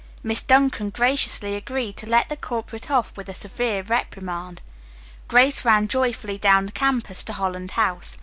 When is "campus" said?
6.71-7.23